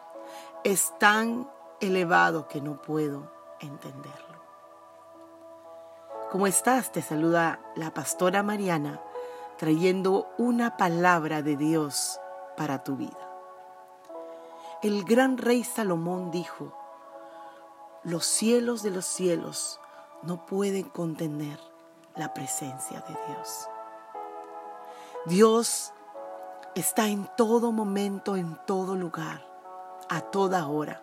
Es 0.64 0.94
tan 0.98 1.50
elevado 1.82 2.48
que 2.48 2.62
no 2.62 2.80
puedo 2.80 3.30
entenderlo. 3.60 4.40
¿Cómo 6.32 6.46
estás? 6.46 6.92
Te 6.92 7.02
saluda 7.02 7.60
la 7.74 7.92
pastora 7.92 8.42
Mariana 8.42 9.02
trayendo 9.58 10.28
una 10.38 10.78
palabra 10.78 11.42
de 11.42 11.58
Dios 11.58 12.18
para 12.56 12.82
tu 12.82 12.96
vida. 12.96 13.30
El 14.82 15.04
gran 15.04 15.36
rey 15.36 15.62
Salomón 15.62 16.30
dijo, 16.30 16.72
los 18.02 18.24
cielos 18.24 18.82
de 18.82 18.92
los 18.92 19.04
cielos 19.04 19.78
no 20.22 20.46
pueden 20.46 20.84
contener 20.84 21.60
la 22.14 22.32
presencia 22.32 23.00
de 23.00 23.14
Dios. 23.28 23.68
Dios 25.26 25.92
está 26.76 27.08
en 27.08 27.28
todo 27.36 27.72
momento, 27.72 28.36
en 28.36 28.56
todo 28.64 28.94
lugar, 28.94 29.44
a 30.08 30.20
toda 30.20 30.68
hora. 30.68 31.02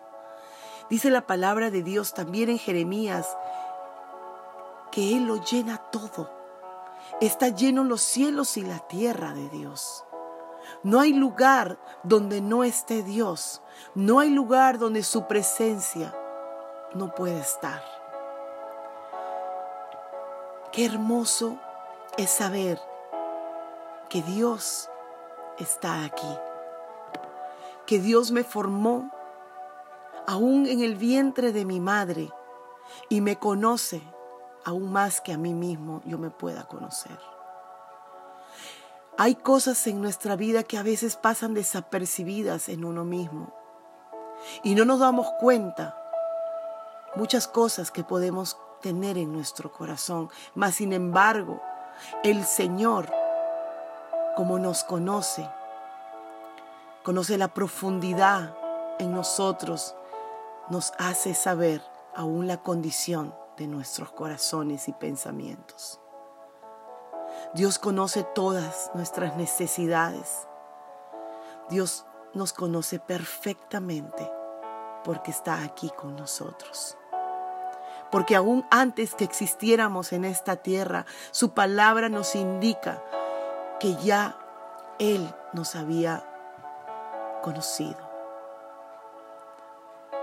Dice 0.88 1.10
la 1.10 1.26
palabra 1.26 1.70
de 1.70 1.82
Dios 1.82 2.14
también 2.14 2.48
en 2.48 2.58
Jeremías 2.58 3.36
que 4.90 5.14
Él 5.14 5.26
lo 5.26 5.44
llena 5.44 5.76
todo. 5.76 6.30
Está 7.20 7.48
lleno 7.48 7.84
los 7.84 8.00
cielos 8.00 8.56
y 8.56 8.62
la 8.62 8.78
tierra 8.78 9.34
de 9.34 9.50
Dios. 9.50 10.06
No 10.82 11.00
hay 11.00 11.12
lugar 11.12 11.78
donde 12.02 12.40
no 12.40 12.64
esté 12.64 13.02
Dios. 13.02 13.60
No 13.94 14.20
hay 14.20 14.30
lugar 14.30 14.78
donde 14.78 15.02
su 15.02 15.26
presencia 15.26 16.14
no 16.94 17.14
puede 17.14 17.40
estar. 17.40 17.82
Qué 20.72 20.86
hermoso 20.86 21.58
es 22.16 22.30
saber 22.30 22.80
que 24.08 24.22
Dios 24.22 24.88
está 25.58 26.04
aquí, 26.04 26.38
que 27.86 27.98
Dios 27.98 28.30
me 28.30 28.44
formó 28.44 29.10
aún 30.26 30.66
en 30.66 30.82
el 30.82 30.96
vientre 30.96 31.52
de 31.52 31.64
mi 31.64 31.80
madre 31.80 32.30
y 33.08 33.20
me 33.20 33.36
conoce 33.36 34.02
aún 34.64 34.92
más 34.92 35.20
que 35.20 35.32
a 35.32 35.38
mí 35.38 35.54
mismo 35.54 36.00
yo 36.04 36.18
me 36.18 36.30
pueda 36.30 36.64
conocer. 36.64 37.18
Hay 39.16 39.36
cosas 39.36 39.86
en 39.86 40.00
nuestra 40.00 40.34
vida 40.34 40.64
que 40.64 40.76
a 40.76 40.82
veces 40.82 41.16
pasan 41.16 41.54
desapercibidas 41.54 42.68
en 42.68 42.84
uno 42.84 43.04
mismo 43.04 43.54
y 44.62 44.74
no 44.74 44.84
nos 44.84 44.98
damos 44.98 45.28
cuenta 45.38 45.96
muchas 47.14 47.46
cosas 47.46 47.90
que 47.90 48.02
podemos 48.02 48.58
tener 48.80 49.16
en 49.16 49.32
nuestro 49.32 49.72
corazón, 49.72 50.30
mas 50.54 50.76
sin 50.76 50.92
embargo 50.92 51.62
el 52.24 52.44
Señor 52.44 53.23
como 54.36 54.58
nos 54.58 54.84
conoce, 54.84 55.48
conoce 57.02 57.38
la 57.38 57.48
profundidad 57.48 58.56
en 58.98 59.12
nosotros, 59.12 59.94
nos 60.68 60.92
hace 60.98 61.34
saber 61.34 61.82
aún 62.14 62.46
la 62.46 62.58
condición 62.58 63.34
de 63.56 63.66
nuestros 63.66 64.10
corazones 64.10 64.88
y 64.88 64.92
pensamientos. 64.92 66.00
Dios 67.54 67.78
conoce 67.78 68.24
todas 68.24 68.90
nuestras 68.94 69.36
necesidades. 69.36 70.48
Dios 71.68 72.04
nos 72.32 72.52
conoce 72.52 72.98
perfectamente 72.98 74.30
porque 75.04 75.30
está 75.30 75.62
aquí 75.62 75.90
con 75.90 76.16
nosotros. 76.16 76.96
Porque 78.10 78.36
aún 78.36 78.66
antes 78.70 79.14
que 79.14 79.24
existiéramos 79.24 80.12
en 80.12 80.24
esta 80.24 80.56
tierra, 80.56 81.06
su 81.30 81.50
palabra 81.50 82.08
nos 82.08 82.34
indica 82.34 83.02
que 83.84 83.96
ya 83.96 84.34
Él 84.98 85.28
nos 85.52 85.76
había 85.76 86.24
conocido. 87.42 87.98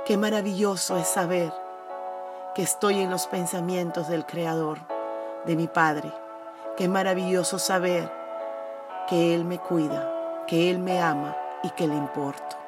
Qué 0.04 0.18
maravilloso 0.18 0.98
es 0.98 1.08
saber 1.08 1.54
que 2.56 2.64
estoy 2.64 3.02
en 3.02 3.12
los 3.12 3.28
pensamientos 3.28 4.08
del 4.08 4.26
Creador, 4.26 4.80
de 5.46 5.56
mi 5.56 5.68
Padre. 5.68 6.12
Qué 6.76 6.88
maravilloso 6.88 7.60
saber 7.60 8.12
que 9.08 9.36
Él 9.36 9.46
me 9.46 9.60
cuida, 9.60 10.44
que 10.48 10.72
Él 10.72 10.80
me 10.80 11.00
ama 11.00 11.38
y 11.62 11.70
que 11.70 11.88
le 11.88 11.94
importo. 11.94 12.61